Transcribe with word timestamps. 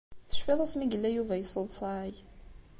Tecfiḍ 0.29 0.59
asmi 0.65 0.83
i 0.85 0.87
yella 0.91 1.09
Yuba 1.11 1.35
yesseḍsay? 1.39 2.11